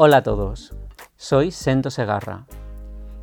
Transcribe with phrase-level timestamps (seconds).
[0.00, 0.76] Hola a todos,
[1.16, 2.46] soy Sento Segarra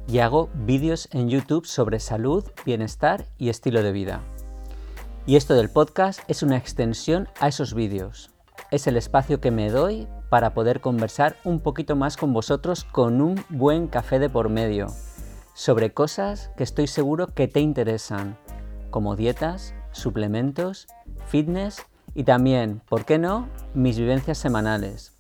[0.10, 4.20] y hago vídeos en YouTube sobre salud, bienestar y estilo de vida.
[5.26, 8.32] Y esto del podcast es una extensión a esos vídeos.
[8.72, 13.22] Es el espacio que me doy para poder conversar un poquito más con vosotros con
[13.22, 14.88] un buen café de por medio
[15.54, 18.38] sobre cosas que estoy seguro que te interesan,
[18.90, 20.88] como dietas, suplementos,
[21.28, 25.15] fitness y también, ¿por qué no?, mis vivencias semanales.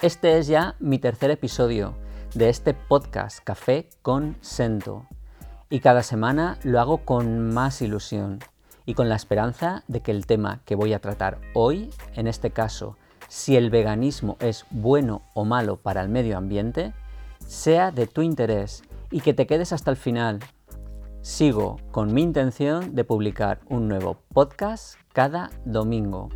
[0.00, 1.92] Este es ya mi tercer episodio
[2.32, 5.06] de este podcast Café con Sento
[5.70, 8.38] y cada semana lo hago con más ilusión
[8.86, 12.52] y con la esperanza de que el tema que voy a tratar hoy, en este
[12.52, 16.94] caso, si el veganismo es bueno o malo para el medio ambiente,
[17.44, 20.38] sea de tu interés y que te quedes hasta el final.
[21.22, 26.28] Sigo con mi intención de publicar un nuevo podcast cada domingo.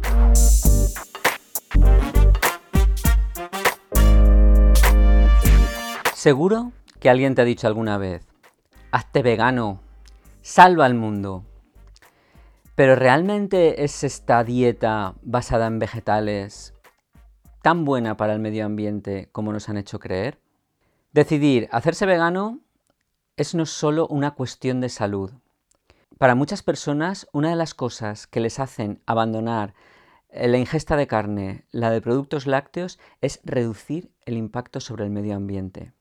[6.23, 6.71] Seguro
[7.01, 8.25] que alguien te ha dicho alguna vez,
[8.93, 9.81] hazte vegano,
[10.41, 11.45] salva al mundo.
[12.77, 16.75] Pero ¿realmente es esta dieta basada en vegetales
[17.61, 20.39] tan buena para el medio ambiente como nos han hecho creer?
[21.11, 22.61] Decidir hacerse vegano
[23.37, 25.33] es no solo una cuestión de salud.
[26.19, 29.75] Para muchas personas, una de las cosas que les hacen abandonar
[30.31, 35.35] la ingesta de carne, la de productos lácteos, es reducir el impacto sobre el medio
[35.35, 35.93] ambiente.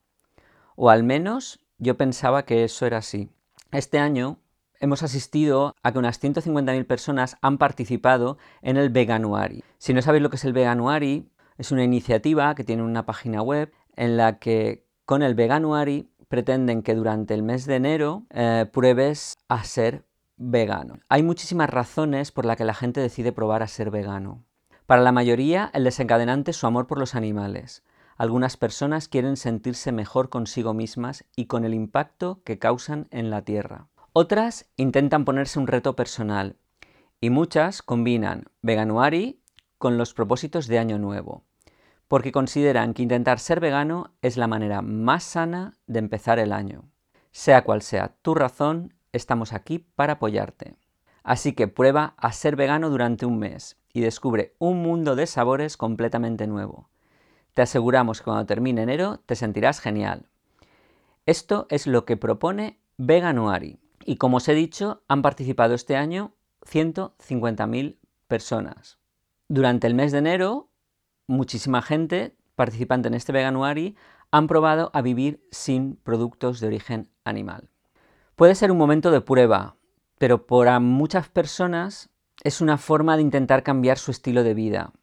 [0.83, 3.29] O al menos yo pensaba que eso era así.
[3.71, 4.39] Este año
[4.79, 9.63] hemos asistido a que unas 150.000 personas han participado en el Veganuari.
[9.77, 13.43] Si no sabéis lo que es el Veganuari, es una iniciativa que tiene una página
[13.43, 18.65] web en la que con el Veganuari pretenden que durante el mes de enero eh,
[18.73, 20.03] pruebes a ser
[20.35, 20.97] vegano.
[21.09, 24.43] Hay muchísimas razones por las que la gente decide probar a ser vegano.
[24.87, 27.83] Para la mayoría, el desencadenante es su amor por los animales.
[28.21, 33.41] Algunas personas quieren sentirse mejor consigo mismas y con el impacto que causan en la
[33.41, 33.87] Tierra.
[34.13, 36.55] Otras intentan ponerse un reto personal
[37.19, 39.41] y muchas combinan veganuari
[39.79, 41.45] con los propósitos de Año Nuevo,
[42.07, 46.83] porque consideran que intentar ser vegano es la manera más sana de empezar el año.
[47.31, 50.75] Sea cual sea tu razón, estamos aquí para apoyarte.
[51.23, 55.75] Así que prueba a ser vegano durante un mes y descubre un mundo de sabores
[55.75, 56.91] completamente nuevo.
[57.53, 60.27] Te aseguramos que cuando termine enero te sentirás genial.
[61.25, 63.79] Esto es lo que propone Veganuari.
[64.05, 66.33] Y como os he dicho, han participado este año
[66.65, 67.97] 150.000
[68.27, 68.99] personas.
[69.47, 70.69] Durante el mes de enero,
[71.27, 73.95] muchísima gente participante en este Veganuari
[74.31, 77.69] han probado a vivir sin productos de origen animal.
[78.35, 79.75] Puede ser un momento de prueba,
[80.17, 82.09] pero para muchas personas
[82.43, 84.93] es una forma de intentar cambiar su estilo de vida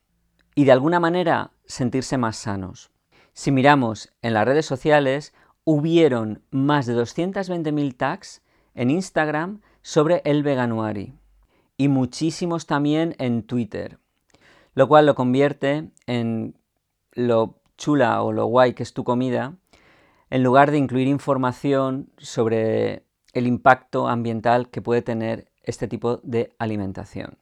[0.59, 2.91] y de alguna manera sentirse más sanos.
[3.33, 5.33] Si miramos en las redes sociales,
[5.63, 8.43] hubieron más de 220.000 tags
[8.75, 11.15] en Instagram sobre el veganuari
[11.77, 14.01] y muchísimos también en Twitter,
[14.75, 16.57] lo cual lo convierte en
[17.13, 19.55] lo chula o lo guay que es tu comida,
[20.29, 26.53] en lugar de incluir información sobre el impacto ambiental que puede tener este tipo de
[26.59, 27.39] alimentación.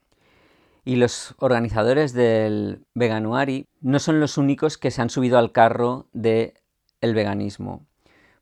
[0.86, 6.06] Y los organizadores del Veganuari no son los únicos que se han subido al carro
[6.12, 6.54] del
[7.00, 7.84] el veganismo.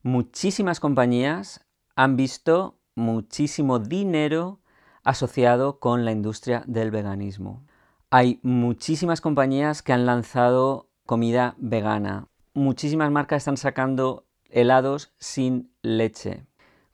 [0.03, 1.65] Muchísimas compañías
[1.97, 4.60] han visto muchísimo dinero
[5.04, 7.65] asociado con la industria del veganismo.
[8.10, 12.28] Hay muchísimas compañías que han lanzado comida vegana.
[12.53, 16.44] Muchísimas marcas están sacando helados sin leche.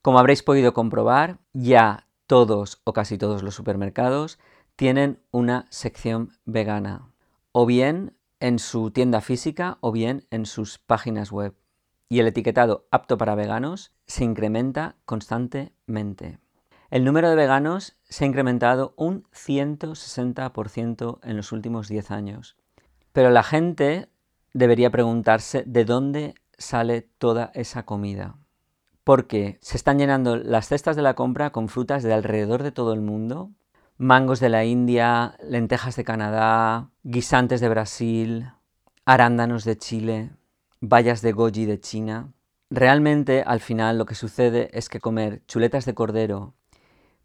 [0.00, 4.38] Como habréis podido comprobar, ya todos o casi todos los supermercados
[4.80, 7.10] tienen una sección vegana,
[7.52, 11.54] o bien en su tienda física o bien en sus páginas web.
[12.08, 16.38] Y el etiquetado apto para veganos se incrementa constantemente.
[16.88, 22.56] El número de veganos se ha incrementado un 160% en los últimos 10 años.
[23.12, 24.08] Pero la gente
[24.54, 28.38] debería preguntarse de dónde sale toda esa comida.
[29.04, 32.94] Porque se están llenando las cestas de la compra con frutas de alrededor de todo
[32.94, 33.50] el mundo
[34.00, 38.50] mangos de la India, lentejas de Canadá, guisantes de Brasil,
[39.04, 40.30] arándanos de Chile,
[40.80, 42.32] bayas de goji de China.
[42.70, 46.54] Realmente al final lo que sucede es que comer chuletas de cordero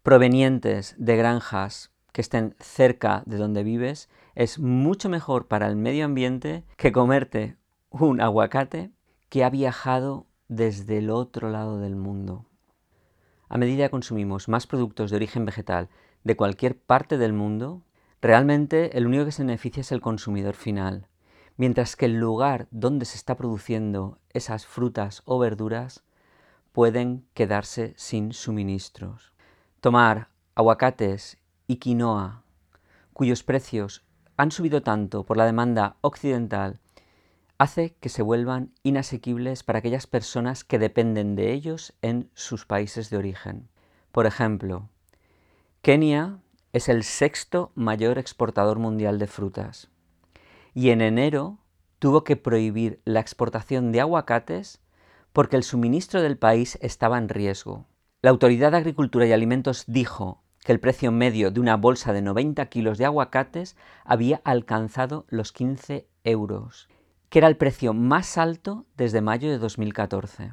[0.02, 6.04] provenientes de granjas que estén cerca de donde vives es mucho mejor para el medio
[6.04, 7.56] ambiente que comerte
[7.88, 8.90] un aguacate
[9.30, 12.44] que ha viajado desde el otro lado del mundo.
[13.48, 15.88] A medida que consumimos más productos de origen vegetal
[16.26, 17.82] de cualquier parte del mundo,
[18.20, 21.06] realmente el único que se beneficia es el consumidor final,
[21.56, 26.02] mientras que el lugar donde se está produciendo esas frutas o verduras
[26.72, 29.34] pueden quedarse sin suministros.
[29.80, 31.38] Tomar aguacates
[31.68, 32.42] y quinoa,
[33.12, 34.04] cuyos precios
[34.36, 36.80] han subido tanto por la demanda occidental,
[37.56, 43.10] hace que se vuelvan inasequibles para aquellas personas que dependen de ellos en sus países
[43.10, 43.68] de origen.
[44.10, 44.88] Por ejemplo,
[45.86, 46.40] Kenia
[46.72, 49.88] es el sexto mayor exportador mundial de frutas
[50.74, 51.60] y en enero
[52.00, 54.80] tuvo que prohibir la exportación de aguacates
[55.32, 57.86] porque el suministro del país estaba en riesgo.
[58.20, 62.20] La Autoridad de Agricultura y Alimentos dijo que el precio medio de una bolsa de
[62.20, 66.88] 90 kilos de aguacates había alcanzado los 15 euros,
[67.28, 70.52] que era el precio más alto desde mayo de 2014.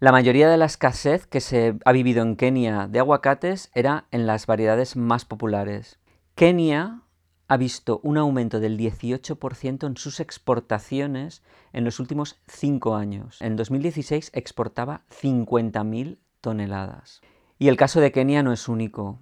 [0.00, 4.28] La mayoría de la escasez que se ha vivido en Kenia de aguacates era en
[4.28, 5.98] las variedades más populares.
[6.36, 7.02] Kenia
[7.48, 11.42] ha visto un aumento del 18% en sus exportaciones
[11.72, 13.38] en los últimos cinco años.
[13.40, 17.20] En 2016 exportaba 50.000 toneladas.
[17.58, 19.18] Y el caso de Kenia no es único.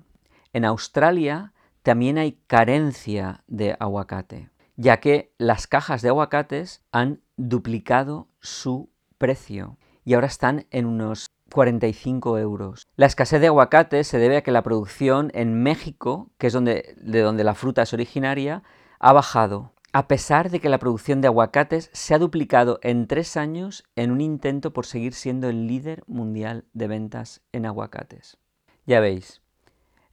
[0.53, 8.29] En Australia también hay carencia de aguacate, ya que las cajas de aguacates han duplicado
[8.41, 12.87] su precio y ahora están en unos 45 euros.
[12.95, 16.95] La escasez de aguacate se debe a que la producción en México, que es donde,
[16.99, 18.63] de donde la fruta es originaria,
[19.01, 23.37] ha bajado, a pesar de que la producción de aguacates se ha duplicado en tres
[23.37, 28.39] años en un intento por seguir siendo el líder mundial de ventas en aguacates.
[28.87, 29.43] Ya veis,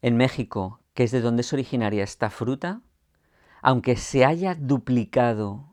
[0.02, 2.82] en México, que es de donde es originaria esta fruta,
[3.62, 5.73] aunque se haya duplicado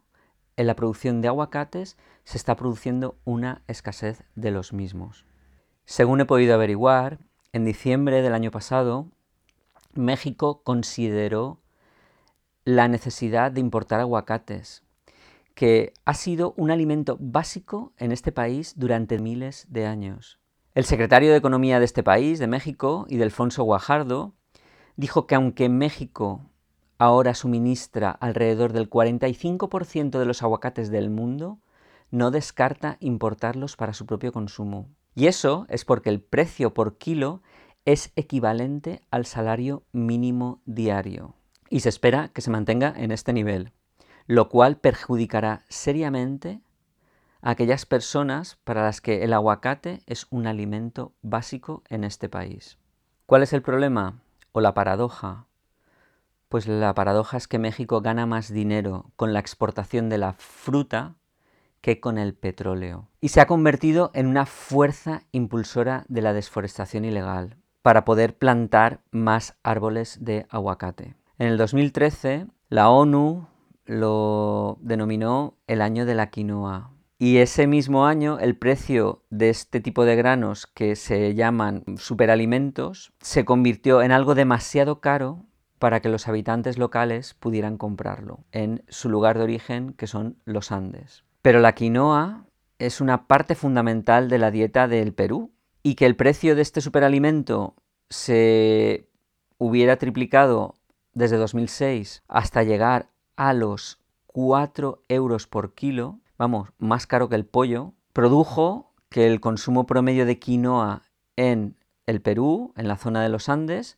[0.60, 5.24] en la producción de aguacates, se está produciendo una escasez de los mismos.
[5.86, 7.18] Según he podido averiguar,
[7.54, 9.06] en diciembre del año pasado,
[9.94, 11.62] México consideró
[12.66, 14.82] la necesidad de importar aguacates,
[15.54, 20.40] que ha sido un alimento básico en este país durante miles de años.
[20.74, 24.34] El secretario de Economía de este país, de México, y Delfonso Guajardo,
[24.96, 26.50] dijo que aunque México
[27.00, 31.58] ahora suministra alrededor del 45% de los aguacates del mundo,
[32.11, 34.87] no descarta importarlos para su propio consumo.
[35.14, 37.41] Y eso es porque el precio por kilo
[37.87, 41.35] es equivalente al salario mínimo diario.
[41.70, 43.73] Y se espera que se mantenga en este nivel,
[44.26, 46.61] lo cual perjudicará seriamente
[47.41, 52.76] aquellas personas para las que el aguacate es un alimento básico en este país.
[53.25, 54.20] ¿Cuál es el problema
[54.53, 55.46] o la paradoja?
[56.50, 61.14] Pues la paradoja es que México gana más dinero con la exportación de la fruta
[61.81, 67.05] que con el petróleo y se ha convertido en una fuerza impulsora de la desforestación
[67.05, 71.14] ilegal para poder plantar más árboles de aguacate.
[71.38, 73.46] En el 2013 la ONU
[73.85, 79.79] lo denominó el año de la quinoa y ese mismo año el precio de este
[79.79, 85.46] tipo de granos que se llaman superalimentos se convirtió en algo demasiado caro
[85.81, 90.73] para que los habitantes locales pudieran comprarlo en su lugar de origen que son los
[90.73, 91.25] Andes.
[91.41, 92.44] Pero la quinoa
[92.79, 95.50] es una parte fundamental de la dieta del Perú
[95.82, 97.75] y que el precio de este superalimento
[98.11, 99.08] se
[99.56, 100.75] hubiera triplicado
[101.15, 107.46] desde 2006 hasta llegar a los 4 euros por kilo, vamos, más caro que el
[107.46, 111.05] pollo, produjo que el consumo promedio de quinoa
[111.37, 113.96] en el Perú, en la zona de los Andes,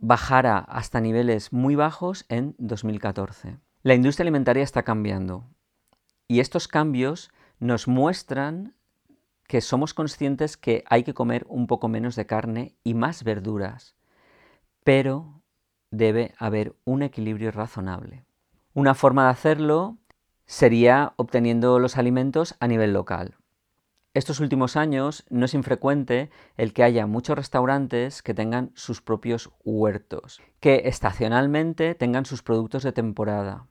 [0.00, 3.58] bajara hasta niveles muy bajos en 2014.
[3.82, 5.44] La industria alimentaria está cambiando
[6.28, 8.74] y estos cambios nos muestran
[9.46, 13.94] que somos conscientes que hay que comer un poco menos de carne y más verduras,
[14.82, 15.40] pero
[15.90, 18.24] debe haber un equilibrio razonable.
[18.74, 19.96] Una forma de hacerlo
[20.46, 23.36] sería obteniendo los alimentos a nivel local.
[24.16, 29.50] Estos últimos años no es infrecuente el que haya muchos restaurantes que tengan sus propios
[29.62, 33.66] huertos, que estacionalmente tengan sus productos de temporada,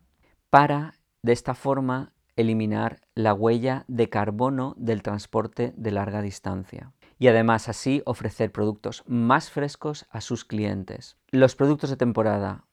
[0.51, 7.27] para de esta forma eliminar la huella de carbono del transporte de larga distancia y
[7.27, 11.17] además así ofrecer productos más frescos a sus clientes.
[11.31, 12.65] Los productos de temporada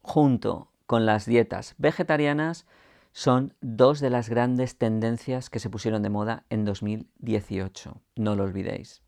[0.00, 2.66] junto con las dietas vegetarianas
[3.12, 8.00] son dos de las grandes tendencias que se pusieron de moda en 2018.
[8.16, 9.02] No lo olvidéis.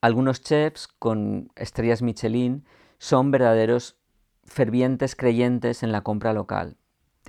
[0.00, 2.64] Algunos chefs con estrellas Michelin
[2.98, 3.96] son verdaderos
[4.44, 6.76] fervientes creyentes en la compra local.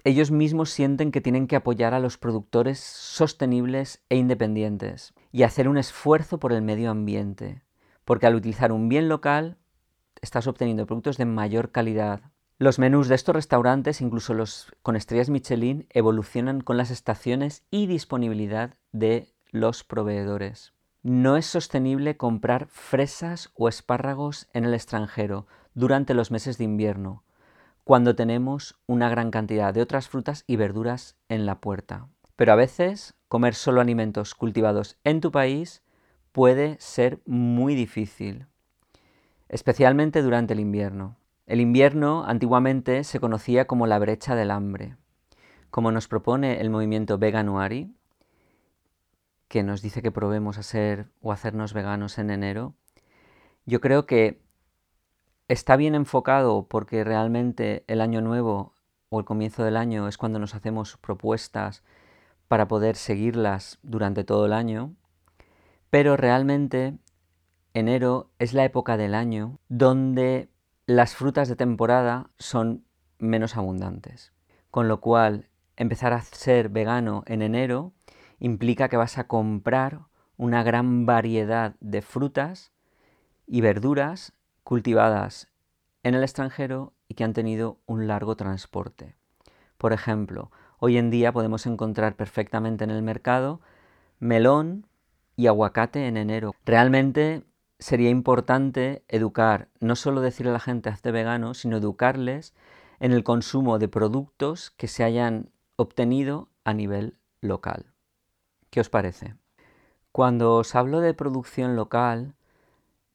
[0.04, 5.68] Ellos mismos sienten que tienen que apoyar a los productores sostenibles e independientes y hacer
[5.68, 7.64] un esfuerzo por el medio ambiente,
[8.06, 9.58] porque al utilizar un bien local
[10.22, 12.22] estás obteniendo productos de mayor calidad
[12.62, 17.88] Los menús de estos restaurantes, incluso los con estrellas Michelin, evolucionan con las estaciones y
[17.88, 20.74] disponibilidad de los proveedores.
[21.02, 27.24] No es sostenible comprar fresas o espárragos en el extranjero durante los meses de invierno,
[27.86, 32.10] cuando tenemos una gran cantidad de otras frutas y verduras en la puerta.
[32.36, 35.82] Pero a veces comer solo alimentos cultivados en tu país
[36.34, 38.48] puede ser muy difícil,
[39.48, 41.19] especialmente durante el invierno.
[41.50, 44.98] El invierno antiguamente se conocía como la brecha del hambre.
[45.72, 47.92] Como nos propone el movimiento Veganuary,
[49.48, 52.76] que nos dice que probemos a ser o hacernos veganos en enero,
[53.66, 54.44] yo creo que
[55.48, 58.76] está bien enfocado porque realmente el año nuevo
[59.10, 61.84] o el comienzo del año es cuando nos hacemos propuestas
[62.48, 64.94] para poder seguirlas durante todo el año,
[65.90, 67.00] pero realmente
[67.74, 70.52] enero es la época del año donde
[70.90, 72.84] las frutas de temporada son
[73.20, 74.34] menos abundantes.
[74.72, 77.94] Con lo cual, empezar a ser vegano en enero
[78.40, 80.00] implica que vas a comprar
[80.36, 82.72] una gran variedad de frutas
[83.46, 85.52] y verduras cultivadas
[86.02, 89.16] en el extranjero y que han tenido un largo transporte.
[89.78, 93.62] Por ejemplo, hoy en día podemos encontrar perfectamente en el mercado
[94.18, 94.88] melón
[95.36, 96.56] y aguacate en enero.
[96.66, 97.44] Realmente
[97.80, 102.54] sería importante educar, no solo decirle a la gente hazte vegano, sino educarles
[103.00, 107.94] en el consumo de productos que se hayan obtenido a nivel local.
[108.70, 109.36] ¿Qué os parece?
[110.12, 112.36] Cuando os hablo de producción local,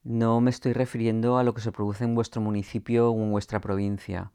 [0.03, 3.59] no me estoy refiriendo a lo que se produce en vuestro municipio o en vuestra
[3.59, 4.31] provincia,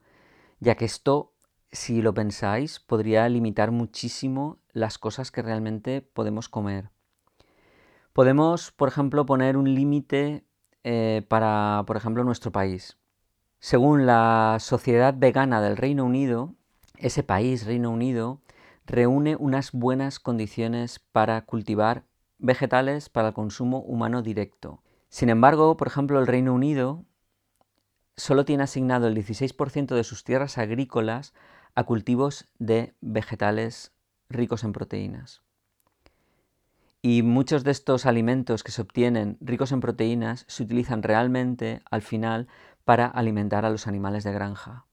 [0.60, 1.32] ya que esto,
[1.72, 6.90] si lo pensáis, podría limitar muchísimo las cosas que realmente podemos comer.
[8.12, 10.44] Podemos, por ejemplo, poner un límite
[10.82, 12.98] eh, para, por ejemplo, nuestro país.
[13.58, 16.54] Según la Sociedad Vegana del Reino Unido,
[16.96, 18.40] ese país, Reino Unido,
[18.86, 22.04] reúne unas buenas condiciones para cultivar
[22.38, 24.82] vegetales para el consumo humano directo.
[25.08, 27.04] Sin embargo, por ejemplo, el Reino Unido
[28.16, 31.34] solo tiene asignado el 16% de sus tierras agrícolas
[31.74, 33.92] a cultivos de vegetales
[34.28, 35.42] ricos en proteínas.
[37.02, 42.02] Y muchos de estos alimentos que se obtienen ricos en proteínas se utilizan realmente al
[42.02, 42.46] final
[42.84, 44.84] para alimentar a los animales de granja.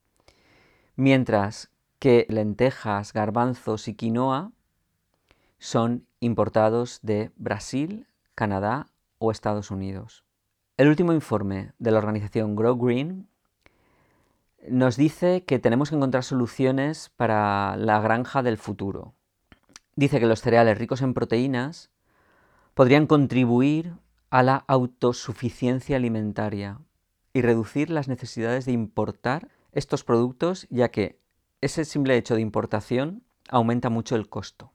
[0.95, 4.51] Mientras que lentejas, garbanzos y quinoa
[5.59, 8.87] son importados de Brasil, Canadá
[9.19, 10.23] o Estados Unidos.
[10.77, 13.27] El último informe de la organización Grow Green
[14.69, 19.13] nos dice que tenemos que encontrar soluciones para la granja del futuro.
[19.95, 21.89] Dice que los cereales ricos en proteínas
[22.77, 23.95] podrían contribuir
[24.29, 26.79] a la autosuficiencia alimentaria
[27.33, 31.19] y reducir las necesidades de importar estos productos, ya que
[31.59, 34.73] ese simple hecho de importación aumenta mucho el costo.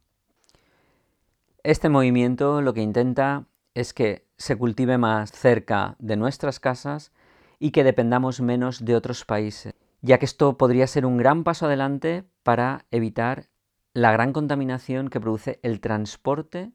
[1.63, 7.13] Este movimiento lo que intenta es que se cultive más cerca de nuestras casas
[7.61, 11.67] y que dependamos menos de otros países, ya que esto podría ser un gran paso
[11.67, 13.49] adelante para evitar
[13.95, 16.73] la gran contaminación que produce el transporte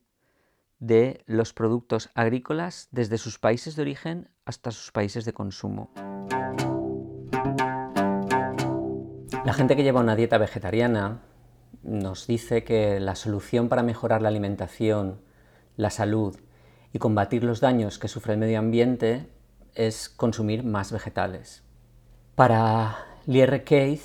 [0.80, 5.92] de los productos agrícolas desde sus países de origen hasta sus países de consumo.
[9.46, 11.22] La gente que lleva una dieta vegetariana
[11.84, 15.22] nos dice que la solución para mejorar la alimentación,
[15.78, 16.38] la salud
[16.94, 19.32] y combatir los daños que sufre el medio ambiente
[19.74, 21.64] es consumir más vegetales.
[22.36, 24.04] Para Lierre Keith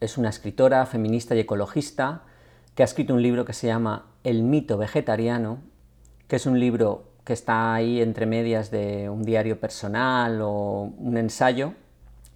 [0.00, 2.24] es una escritora feminista y ecologista
[2.74, 5.60] que ha escrito un libro que se llama El mito vegetariano,
[6.26, 11.16] que es un libro que está ahí entre medias de un diario personal o un
[11.16, 11.74] ensayo.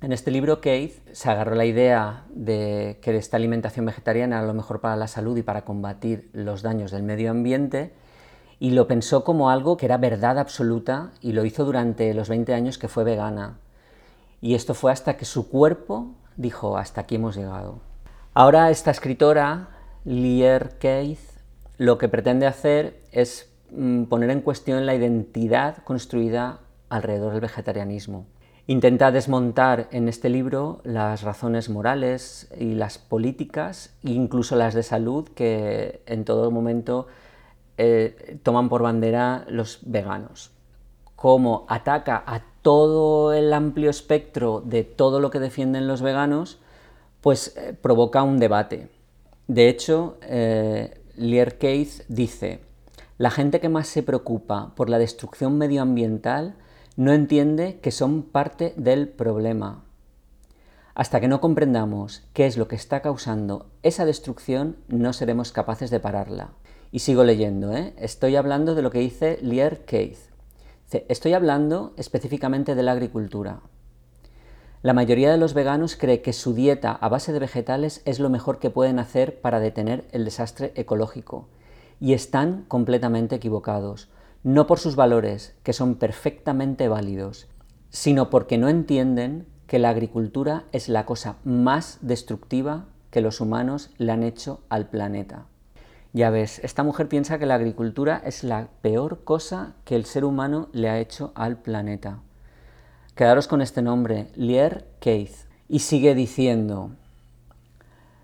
[0.01, 4.55] En este libro, Keith se agarró la idea de que esta alimentación vegetariana era lo
[4.55, 7.93] mejor para la salud y para combatir los daños del medio ambiente
[8.61, 12.55] y lo pensó como algo que era verdad absoluta y lo hizo durante los 20
[12.55, 13.59] años que fue vegana.
[14.41, 17.81] Y esto fue hasta que su cuerpo dijo, hasta aquí hemos llegado.
[18.33, 19.71] Ahora esta escritora
[20.05, 21.30] Lier Keith
[21.81, 26.61] lo que pretende hacer es mm, poner en cuestión la identidad construida
[26.91, 28.27] alrededor del vegetarianismo.
[28.67, 35.31] Intenta desmontar en este libro las razones morales y las políticas, incluso las de salud,
[35.31, 37.07] que en todo momento
[37.79, 40.51] eh, toman por bandera los veganos.
[41.17, 46.59] Cómo ataca a todo el amplio espectro de todo lo que defienden los veganos,
[47.23, 48.91] pues eh, provoca un debate.
[49.49, 52.61] De hecho, eh, Lier Keith dice,
[53.19, 56.55] la gente que más se preocupa por la destrucción medioambiental
[56.97, 59.85] no entiende que son parte del problema.
[60.95, 65.91] Hasta que no comprendamos qué es lo que está causando esa destrucción, no seremos capaces
[65.91, 66.53] de pararla.
[66.91, 67.93] Y sigo leyendo, ¿eh?
[67.99, 70.19] estoy hablando de lo que dice Lier Keith.
[70.91, 73.61] Estoy hablando específicamente de la agricultura.
[74.83, 78.31] La mayoría de los veganos cree que su dieta a base de vegetales es lo
[78.31, 81.49] mejor que pueden hacer para detener el desastre ecológico.
[82.01, 84.09] Y están completamente equivocados,
[84.43, 87.47] no por sus valores, que son perfectamente válidos,
[87.91, 93.91] sino porque no entienden que la agricultura es la cosa más destructiva que los humanos
[93.99, 95.45] le han hecho al planeta.
[96.15, 100.25] Ya ves, esta mujer piensa que la agricultura es la peor cosa que el ser
[100.25, 102.21] humano le ha hecho al planeta.
[103.15, 105.35] Quedaros con este nombre, Lier Keith.
[105.69, 106.91] Y sigue diciendo,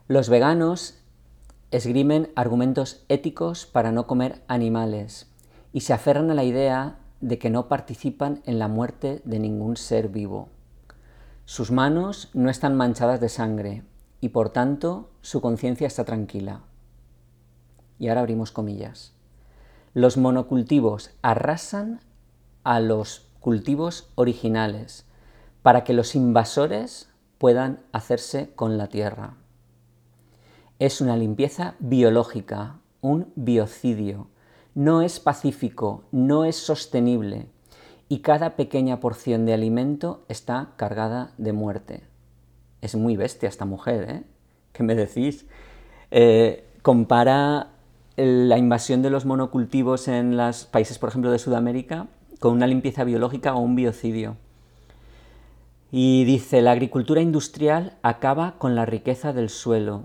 [0.09, 0.99] los veganos
[1.71, 5.28] esgrimen argumentos éticos para no comer animales
[5.73, 9.76] y se aferran a la idea de que no participan en la muerte de ningún
[9.76, 10.49] ser vivo.
[11.45, 13.83] Sus manos no están manchadas de sangre
[14.21, 16.62] y por tanto su conciencia está tranquila.
[17.99, 19.12] Y ahora abrimos comillas.
[19.95, 22.00] Los monocultivos arrasan
[22.64, 25.07] a los cultivos originales
[25.62, 29.37] para que los invasores puedan hacerse con la tierra.
[30.81, 34.26] Es una limpieza biológica, un biocidio.
[34.75, 37.47] No es pacífico, no es sostenible
[38.09, 42.03] y cada pequeña porción de alimento está cargada de muerte.
[42.81, 44.25] Es muy bestia esta mujer, ¿eh?
[44.73, 45.47] ¿Qué me decís?
[46.11, 47.69] Eh, compara
[48.17, 52.09] la invasión de los monocultivos en los países, por ejemplo, de Sudamérica,
[52.40, 54.37] con una limpieza biológica o un biocidio.
[55.90, 60.05] Y dice, la agricultura industrial acaba con la riqueza del suelo,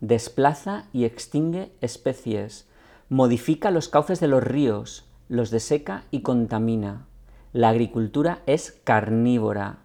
[0.00, 2.68] desplaza y extingue especies,
[3.08, 7.06] modifica los cauces de los ríos, los deseca y contamina.
[7.52, 9.78] La agricultura es carnívora,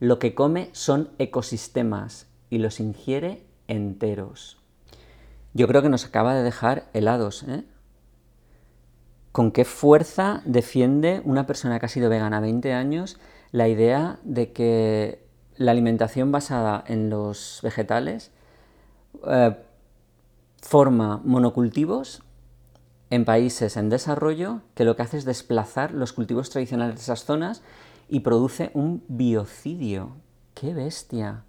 [0.00, 4.58] lo que come son ecosistemas y los ingiere enteros.
[5.54, 7.44] Yo creo que nos acaba de dejar helados.
[7.44, 7.64] ¿eh?
[9.32, 13.18] ¿Con qué fuerza defiende una persona que ha sido vegana 20 años
[13.50, 18.30] la idea de que la alimentación basada en los vegetales
[19.26, 19.56] eh,
[20.60, 22.22] forma monocultivos
[23.10, 27.24] en países en desarrollo que lo que hace es desplazar los cultivos tradicionales de esas
[27.24, 27.62] zonas
[28.08, 30.16] y produce un biocidio?
[30.54, 31.44] ¡Qué bestia!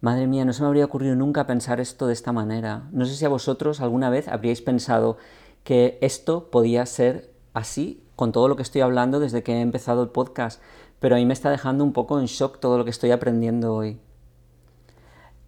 [0.00, 2.88] Madre mía, no se me habría ocurrido nunca pensar esto de esta manera.
[2.90, 5.18] No sé si a vosotros alguna vez habríais pensado
[5.64, 10.02] que esto podía ser así, con todo lo que estoy hablando desde que he empezado
[10.02, 10.60] el podcast,
[10.98, 13.74] pero a mí me está dejando un poco en shock todo lo que estoy aprendiendo
[13.74, 13.98] hoy.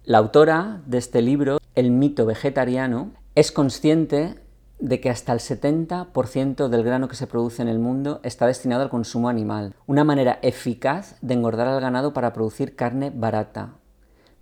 [0.03, 4.35] La autora de este libro, El mito vegetariano, es consciente
[4.79, 8.83] de que hasta el 70% del grano que se produce en el mundo está destinado
[8.83, 13.75] al consumo animal, una manera eficaz de engordar al ganado para producir carne barata,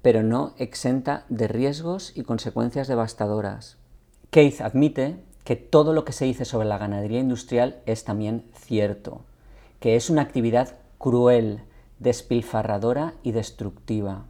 [0.02, 3.78] pero no exenta de riesgos y consecuencias devastadoras.
[4.32, 9.22] Keith admite que todo lo que se dice sobre la ganadería industrial es también cierto,
[9.80, 11.62] que es una actividad cruel,
[12.00, 14.26] despilfarradora y destructiva.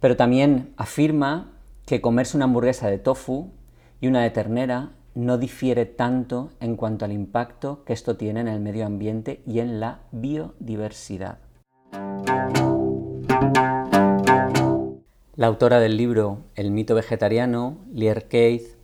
[0.00, 1.52] Pero también afirma
[1.86, 3.50] que comerse una hamburguesa de tofu
[4.00, 8.48] y una de ternera no difiere tanto en cuanto al impacto que esto tiene en
[8.48, 11.38] el medio ambiente y en la biodiversidad.
[15.36, 18.75] La autora del libro El mito vegetariano, Lier Keith,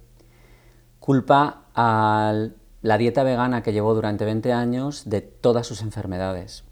[1.02, 2.32] culpa a
[2.80, 6.62] la dieta vegana que llevó durante 20 años de todas sus enfermedades.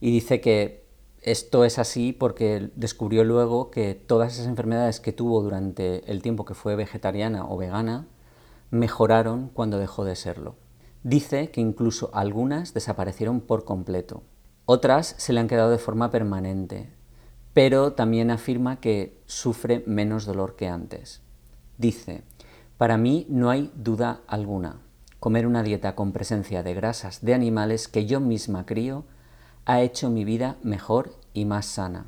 [0.00, 0.84] Y dice que
[1.22, 6.44] esto es así porque descubrió luego que todas esas enfermedades que tuvo durante el tiempo
[6.44, 8.06] que fue vegetariana o vegana
[8.70, 10.56] mejoraron cuando dejó de serlo.
[11.02, 14.22] Dice que incluso algunas desaparecieron por completo.
[14.66, 16.92] Otras se le han quedado de forma permanente,
[17.54, 21.22] pero también afirma que sufre menos dolor que antes.
[21.78, 22.24] Dice,
[22.80, 24.80] para mí no hay duda alguna.
[25.18, 29.04] Comer una dieta con presencia de grasas de animales que yo misma crío
[29.66, 32.06] ha hecho mi vida mejor y más sana.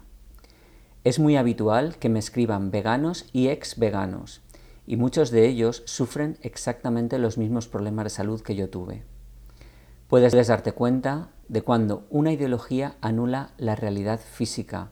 [1.04, 4.40] Es muy habitual que me escriban veganos y ex veganos,
[4.86, 9.02] y muchos de ellos sufren exactamente los mismos problemas de salud que yo tuve.
[10.08, 14.88] Puedes darte cuenta de cuando una ideología anula la realidad física,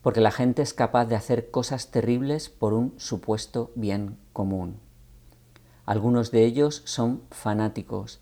[0.00, 4.83] porque la gente es capaz de hacer cosas terribles por un supuesto bien común.
[5.86, 8.20] Algunos de ellos son fanáticos,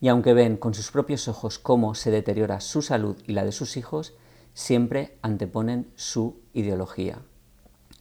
[0.00, 3.52] y aunque ven con sus propios ojos cómo se deteriora su salud y la de
[3.52, 4.14] sus hijos,
[4.52, 7.22] siempre anteponen su ideología.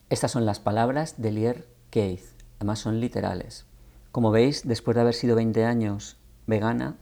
[0.10, 2.26] Estas son las palabras de Lier Keith,
[2.58, 3.66] además son literales.
[4.12, 6.98] Como veis, después de haber sido 20 años vegana,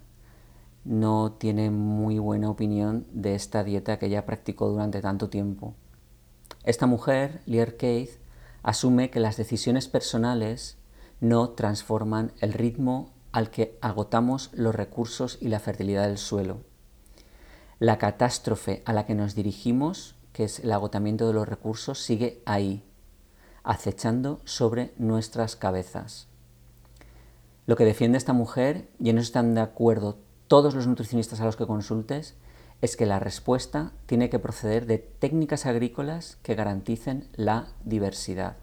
[0.83, 5.75] no tiene muy buena opinión de esta dieta que ella practicó durante tanto tiempo.
[6.63, 8.19] Esta mujer, Lear Keith,
[8.63, 10.77] asume que las decisiones personales
[11.21, 16.61] no transforman el ritmo al que agotamos los recursos y la fertilidad del suelo.
[17.79, 22.41] La catástrofe a la que nos dirigimos, que es el agotamiento de los recursos, sigue
[22.45, 22.83] ahí,
[23.63, 26.27] acechando sobre nuestras cabezas.
[27.67, 31.45] Lo que defiende esta mujer, y en eso están de acuerdo todos los nutricionistas a
[31.45, 32.35] los que consultes,
[32.81, 38.57] es que la respuesta tiene que proceder de técnicas agrícolas que garanticen la diversidad.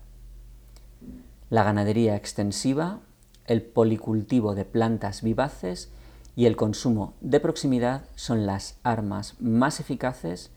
[1.50, 3.00] La ganadería extensiva,
[3.46, 5.90] el policultivo de plantas vivaces
[6.36, 10.50] y el consumo de proximidad son las armas más eficaces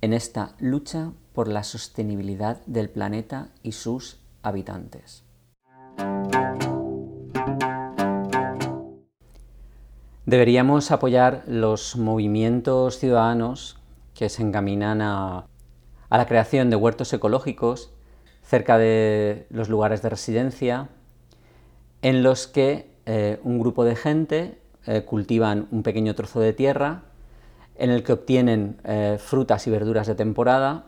[0.00, 5.22] en esta lucha por la sostenibilidad del planeta y sus habitantes.
[10.24, 13.78] Deberíamos apoyar los movimientos ciudadanos
[14.14, 15.46] que se encaminan a,
[16.10, 17.92] la creación de huertos ecológicos
[18.46, 20.88] cerca de los lugares de residencia,
[22.02, 27.02] en los que eh, un grupo de gente eh, cultivan un pequeño trozo de tierra
[27.74, 30.86] en el que obtienen eh, frutas y verduras de temporada,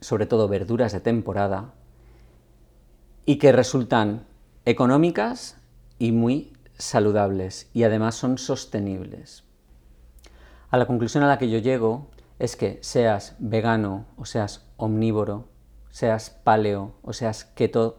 [0.00, 1.74] sobre todo verduras de temporada,
[3.26, 4.26] y que resultan
[4.64, 5.58] económicas
[5.98, 9.44] y muy saludables y además son sostenibles.
[10.70, 15.53] A la conclusión a la que yo llego es que seas vegano o seas omnívoro,
[15.94, 17.98] seas paleo o seas keto,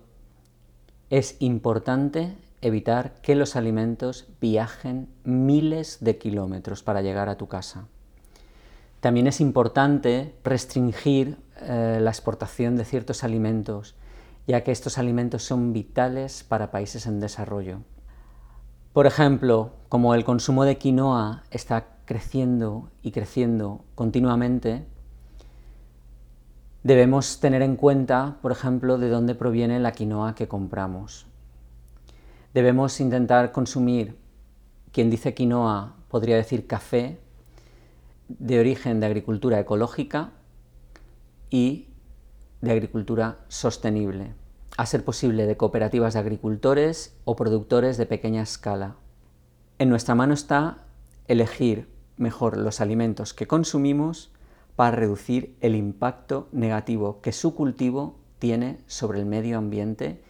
[1.09, 7.87] es importante evitar que los alimentos viajen miles de kilómetros para llegar a tu casa.
[8.99, 13.95] También es importante restringir eh, la exportación de ciertos alimentos,
[14.45, 17.79] ya que estos alimentos son vitales para países en desarrollo.
[18.91, 24.85] Por ejemplo, como el consumo de quinoa está creciendo y creciendo continuamente,
[26.85, 31.25] debemos tener en cuenta, por ejemplo, de dónde proviene la quinoa que compramos.
[32.53, 34.15] Debemos intentar consumir,
[34.91, 37.17] quien dice quinoa podría decir café,
[38.27, 40.29] de origen de agricultura ecológica
[41.49, 41.87] y
[42.61, 44.35] de agricultura sostenible
[44.77, 48.95] a ser posible de cooperativas de agricultores o productores de pequeña escala.
[49.79, 50.83] En nuestra mano está
[51.27, 54.34] elegir mejor los alimentos que consumimos
[54.75, 60.21] para reducir el impacto negativo que su cultivo tiene sobre el medio ambiente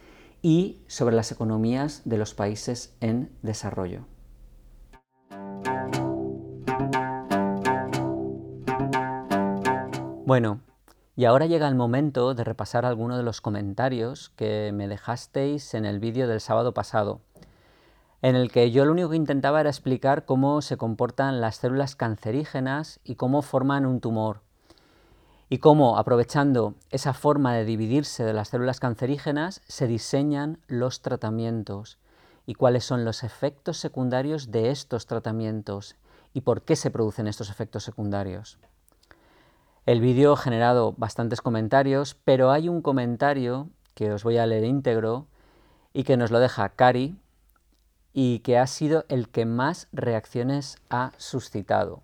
[0.41, 4.05] y sobre las economías de los países en desarrollo.
[10.25, 10.62] Bueno,
[11.15, 15.86] y ahora llega el momento de repasar algunos de los comentarios que me dejasteis en
[15.86, 17.21] el vídeo del sábado pasado,
[18.25, 21.95] en el que yo lo único que intentaba era explicar cómo se comportan las células
[21.95, 24.41] cancerígenas y cómo forman un tumor,
[25.47, 31.99] y cómo, aprovechando esa forma de dividirse de las células cancerígenas, se diseñan los tratamientos
[32.47, 35.95] y cuáles son los efectos secundarios de estos tratamientos
[36.33, 38.57] y por qué se producen estos efectos secundarios.
[39.85, 44.63] El vídeo ha generado bastantes comentarios, pero hay un comentario que os voy a leer
[44.63, 45.27] íntegro
[45.93, 47.19] y que nos lo deja Cari
[48.17, 52.01] y que ha sido el que más reacciones ha suscitado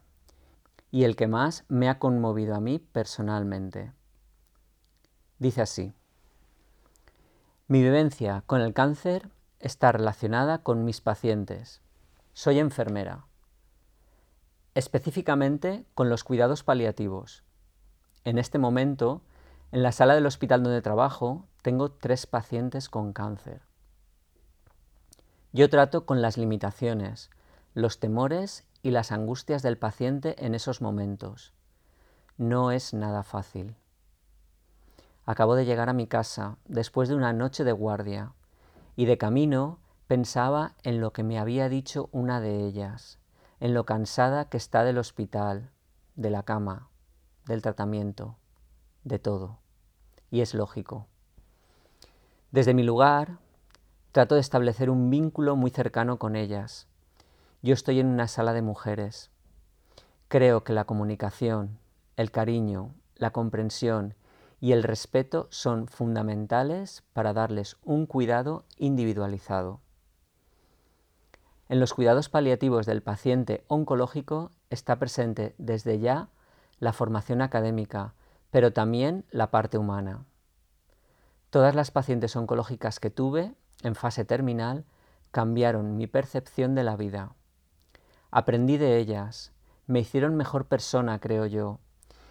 [0.92, 3.94] y el que más me ha conmovido a mí personalmente.
[5.40, 5.94] Dice así,
[7.70, 9.30] mi vivencia con el cáncer
[9.62, 11.82] está relacionada con mis pacientes.
[12.34, 13.26] Soy enfermera,
[14.76, 17.46] específicamente con los cuidados paliativos
[18.26, 19.22] en este momento,
[19.72, 23.71] en la sala del hospital donde trabajo, tengo tres pacientes con cáncer.
[25.54, 27.30] Yo trato con las limitaciones,
[27.74, 31.54] los temores y las angustias del paciente en esos momentos.
[32.38, 33.76] No es nada fácil.
[35.26, 38.34] Acabo de llegar a mi casa después de una noche de guardia
[38.96, 43.20] y de camino pensaba en lo que me había dicho una de ellas,
[43.60, 45.70] en lo cansada que está del hospital,
[46.16, 46.90] de la cama,
[47.46, 48.38] del tratamiento,
[49.04, 49.60] de todo.
[50.30, 51.08] Y es lógico.
[52.52, 53.38] Desde mi lugar,
[54.12, 56.88] trato de establecer un vínculo muy cercano con ellas.
[57.62, 59.32] Yo estoy en una sala de mujeres.
[60.28, 61.80] Creo que la comunicación,
[62.18, 64.16] el cariño, la comprensión
[64.60, 69.80] y el respeto son fundamentales para darles un cuidado individualizado.
[71.70, 76.28] En los cuidados paliativos del paciente oncológico está presente desde ya
[76.80, 78.14] la formación académica,
[78.50, 80.26] pero también la parte humana.
[81.50, 84.86] Todas las pacientes oncológicas que tuve en fase terminal
[85.32, 87.36] cambiaron mi percepción de la vida.
[88.32, 89.52] Aprendí de ellas,
[89.88, 91.80] me hicieron mejor persona, creo yo,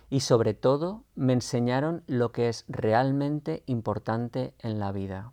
[0.09, 5.33] y sobre todo me enseñaron lo que es realmente importante en la vida.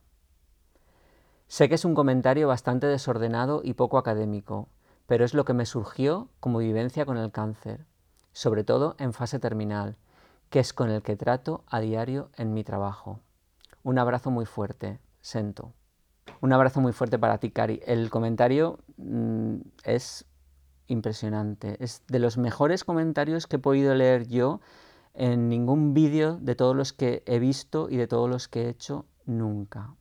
[1.47, 4.67] Sé que es un comentario bastante desordenado y poco académico,
[5.07, 7.85] pero es lo que me surgió como vivencia con el cáncer,
[8.33, 9.95] sobre todo en fase terminal,
[10.49, 13.21] que es con el que trato a diario en mi trabajo.
[13.83, 15.73] Un abrazo muy fuerte, Sento.
[16.41, 17.81] Un abrazo muy fuerte para ti, Cari.
[17.85, 20.25] El comentario mm, es
[20.87, 21.83] impresionante.
[21.83, 24.61] Es de los mejores comentarios que he podido leer yo
[25.13, 28.69] en ningún vídeo de todos los que he visto y de todos los que he
[28.69, 29.95] hecho nunca.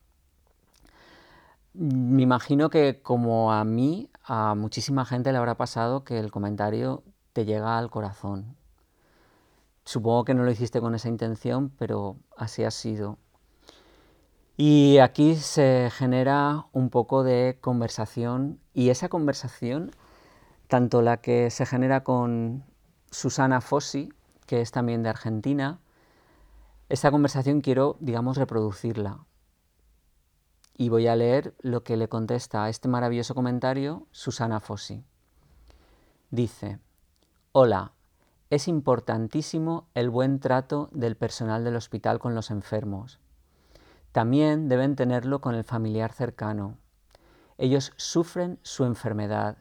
[1.73, 7.03] Me imagino que como a mí, a muchísima gente le habrá pasado que el comentario
[7.33, 8.57] te llega al corazón.
[9.85, 13.19] Supongo que no lo hiciste con esa intención, pero así ha sido.
[14.57, 19.91] Y aquí se genera un poco de conversación y esa conversación,
[20.69, 22.65] tanto la que se genera con
[23.11, 24.13] Susana Fossi,
[24.47, 25.81] que es también de Argentina,
[26.89, 29.27] esa conversación quiero, digamos, reproducirla
[30.79, 35.05] y voy a leer lo que le contesta a este maravilloso comentario Susana Fossi.
[36.31, 36.79] Dice,
[37.53, 37.93] Hola,
[38.51, 43.19] es importantísimo el buen trato del personal del hospital con los enfermos.
[44.17, 46.79] También deben tenerlo con el familiar cercano.
[47.59, 49.59] Ellos sufren su enfermedad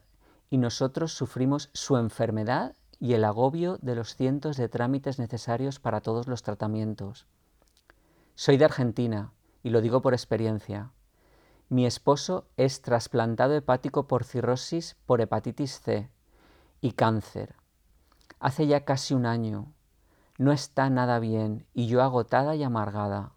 [0.50, 6.00] y nosotros sufrimos su enfermedad y el agobio de los cientos de trámites necesarios para
[6.00, 7.28] todos los tratamientos.
[8.36, 10.94] Soy de Argentina y lo digo por experiencia.
[11.68, 16.10] Mi esposo es trasplantado hepático por cirrosis por hepatitis C
[16.80, 17.58] y cáncer.
[18.39, 19.74] Hace ya casi un año.
[20.38, 23.35] No está nada bien y yo agotada y amargada.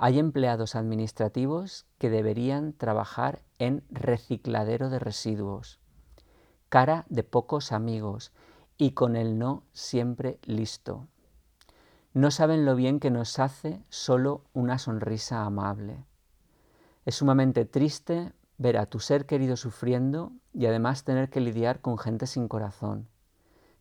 [0.00, 5.80] Hay empleados administrativos que deberían trabajar en recicladero de residuos.
[6.68, 8.30] Cara de pocos amigos
[8.76, 11.08] y con el no siempre listo.
[12.14, 16.04] No saben lo bien que nos hace solo una sonrisa amable.
[17.04, 21.98] Es sumamente triste ver a tu ser querido sufriendo y además tener que lidiar con
[21.98, 23.08] gente sin corazón.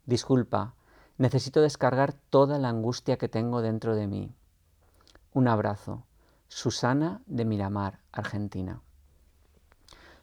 [0.08, 0.74] Disculpa,
[1.20, 4.32] necesito descargar toda la angustia que tengo dentro de mí.
[5.34, 6.07] Un abrazo.
[6.48, 8.82] Susana de Miramar, Argentina.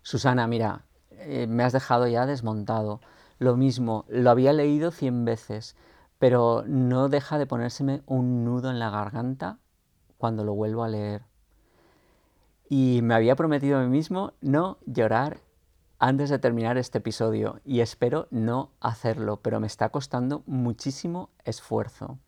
[0.02, 3.00] Susana, mira, eh, me has dejado ya desmontado.
[3.38, 5.76] Lo mismo, lo había leído cien veces,
[6.18, 9.58] pero no deja de ponérseme un nudo en la garganta
[10.18, 11.22] cuando lo vuelvo a leer
[12.68, 15.40] y me había prometido a mí mismo no llorar
[15.98, 22.18] antes de terminar este episodio y espero no hacerlo, pero me está costando muchísimo esfuerzo.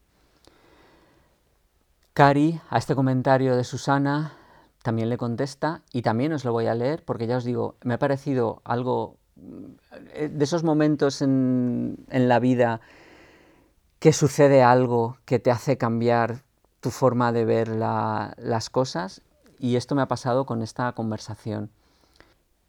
[2.16, 4.32] Cari, a este comentario de Susana,
[4.82, 7.92] también le contesta y también os lo voy a leer porque ya os digo, me
[7.92, 9.18] ha parecido algo
[10.14, 12.80] eh, de esos momentos en, la vida
[13.98, 16.42] que sucede algo que te hace cambiar
[16.80, 19.20] tu forma de ver las cosas
[19.58, 21.70] y esto me ha pasado con esta conversación.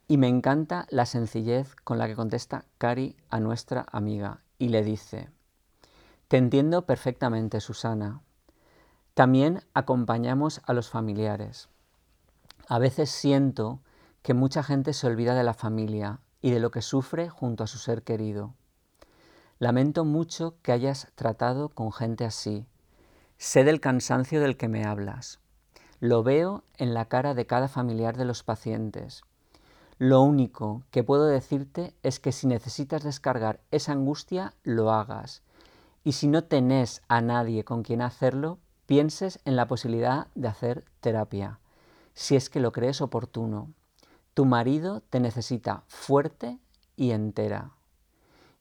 [0.08, 4.84] Y me encanta la sencillez con la que contesta Cari a nuestra amiga y le
[4.84, 5.30] dice,
[6.28, 8.20] Te entiendo perfectamente, Susana.
[9.18, 11.68] También acompañamos a los familiares.
[12.68, 13.80] A veces siento
[14.22, 17.66] que mucha gente se olvida de la familia y de lo que sufre junto a
[17.66, 18.54] su ser querido.
[19.58, 22.64] Lamento mucho que hayas tratado con gente así.
[23.38, 25.40] Sé del cansancio del que me hablas.
[25.98, 29.24] Lo veo en la cara de cada familiar de los pacientes.
[29.98, 35.42] Lo único que puedo decirte es que si necesitas descargar esa angustia, lo hagas.
[36.04, 40.86] Y si no tenés a nadie con quien hacerlo, pienses en la posibilidad de hacer
[41.00, 41.60] terapia,
[42.14, 43.74] si es que lo crees oportuno.
[44.32, 46.58] Tu marido te necesita fuerte
[46.96, 47.72] y entera.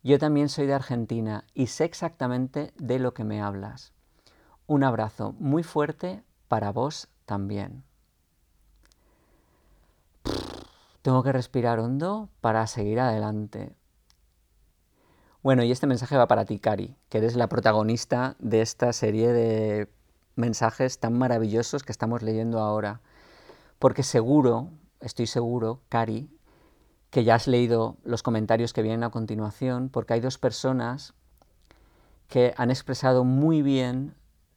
[0.04, 3.94] Yo también soy de Argentina y sé exactamente de lo que me hablas.
[4.66, 7.86] Un abrazo muy fuerte para vos también.
[11.04, 13.78] Tengo que respirar hondo para seguir adelante.
[15.42, 19.32] Bueno, y este mensaje va para ti, Cari, que eres la protagonista de esta serie
[19.32, 19.88] de
[20.38, 23.02] mensajes tan maravillosos que estamos leyendo ahora.
[23.80, 24.70] Porque seguro,
[25.02, 26.30] estoy seguro, Cari,
[27.10, 31.14] que ya has leído los comentarios que vienen a continuación, porque hay dos personas
[32.28, 34.16] que han expresado muy bien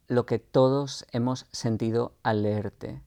[0.08, 3.00] lo que todos hemos sentido al leerte.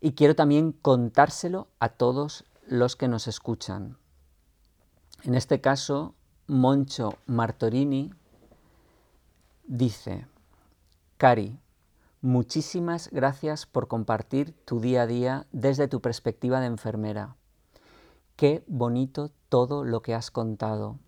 [0.00, 3.98] Y quiero también contárselo a todos los que nos escuchan.
[5.22, 6.14] En este caso,
[6.46, 8.12] Moncho Martorini
[9.66, 10.26] dice,
[11.16, 11.58] Cari,
[12.24, 17.36] muchísimas gracias por compartir tu día a día desde tu perspectiva de enfermera.
[18.34, 20.98] Qué bonito todo lo que has contado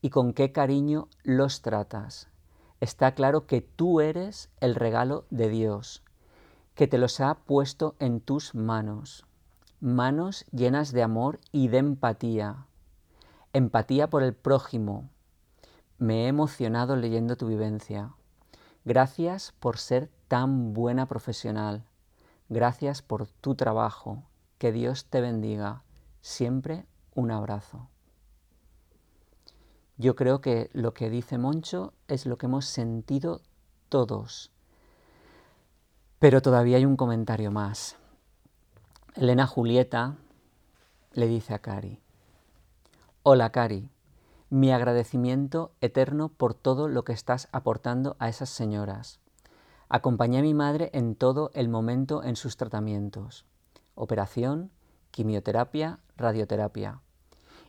[0.00, 2.28] y con qué cariño los tratas.
[2.80, 6.02] está claro que tú eres el regalo de Dios,
[6.74, 9.26] que te los ha puesto en tus manos,
[9.78, 12.66] manos llenas de amor y de empatía,
[13.52, 15.10] empatía por el prójimo.
[15.98, 18.14] Me he emocionado leyendo tu vivencia.
[18.84, 21.84] Gracias por ser tan buena profesional.
[22.48, 24.22] Gracias por tu trabajo.
[24.56, 25.82] Que Dios te bendiga.
[26.22, 27.90] Siempre un abrazo.
[29.98, 33.42] Yo creo que lo que dice Moncho es lo que hemos sentido
[33.90, 34.50] todos.
[36.18, 37.96] Pero todavía hay un comentario más.
[39.14, 40.16] Elena Julieta
[41.12, 42.00] le dice a Cari,
[43.22, 43.90] Hola Cari,
[44.48, 49.21] mi agradecimiento eterno por todo lo que estás aportando a esas señoras.
[49.94, 53.44] Acompañé a mi madre en todo el momento en sus tratamientos.
[53.94, 54.70] Operación,
[55.10, 57.02] quimioterapia, radioterapia.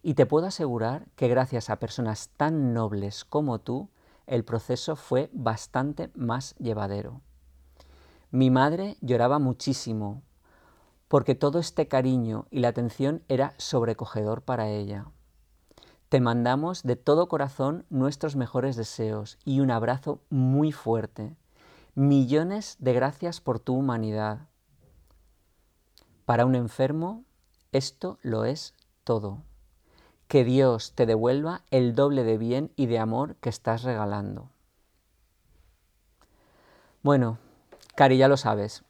[0.03, 3.89] Y te puedo asegurar que gracias a personas tan nobles como tú,
[4.25, 7.19] el proceso fue bastante más llevadero.
[8.31, 10.21] Mi madre lloraba muchísimo,
[11.09, 15.07] porque todo este cariño y la atención era sobrecogedor para ella.
[16.07, 21.35] Te mandamos de todo corazón nuestros mejores deseos y un abrazo muy fuerte.
[21.95, 24.47] Millones de gracias por tu humanidad.
[26.25, 27.23] Para un enfermo,
[27.71, 29.43] esto lo es todo
[30.33, 34.49] que Dios te devuelva el doble de bien y de amor que estás regalando.
[37.03, 37.37] Bueno,
[37.93, 38.83] Cari, ya lo sabes.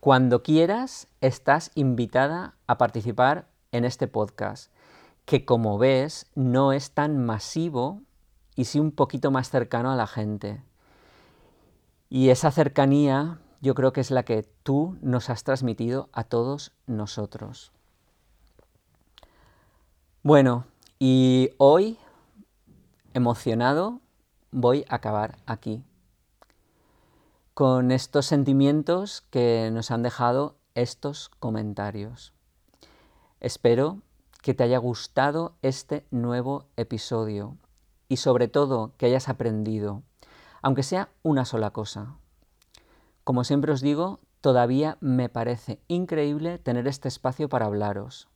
[0.00, 4.72] Cuando quieras, estás invitada a participar en este podcast,
[5.24, 8.02] que como ves, no es tan masivo
[8.56, 10.64] y sí un poquito más cercano a la gente.
[12.08, 16.72] Y esa cercanía yo creo que es la que tú nos has transmitido a todos
[16.86, 17.72] nosotros.
[20.22, 20.66] Bueno,
[20.98, 21.98] y hoy,
[23.14, 24.00] emocionado,
[24.50, 25.82] voy a acabar aquí,
[27.54, 32.32] con estos sentimientos que nos han dejado estos comentarios.
[33.40, 34.02] Espero
[34.42, 37.56] que te haya gustado este nuevo episodio
[38.08, 40.02] y sobre todo que hayas aprendido,
[40.62, 42.16] aunque sea una sola cosa.
[43.24, 48.28] Como siempre os digo, todavía me parece increíble tener este espacio para hablaros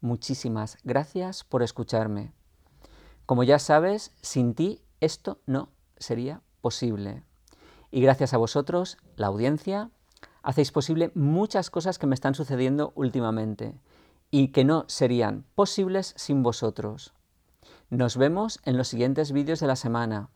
[0.00, 2.32] muchísimas gracias por escucharme.
[3.26, 7.24] Como ya sabes, sin ti esto no sería posible.
[7.90, 9.90] Y gracias a vosotros, la audiencia,
[10.42, 13.74] hacéis posible muchas cosas que me están sucediendo últimamente
[14.30, 17.12] y que no serían posibles sin vosotros.
[17.90, 20.28] Nos vemos en los siguientes vídeos de la semana.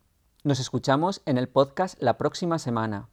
[0.43, 3.09] Nos escuchamos en el podcast la próxima semana.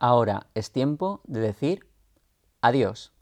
[0.00, 1.86] Ahora es tiempo de decir
[2.60, 3.12] adiós.